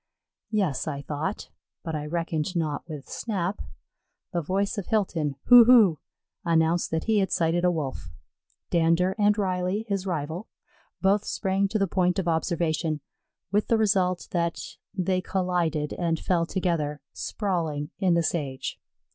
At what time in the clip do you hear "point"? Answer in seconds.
11.85-12.17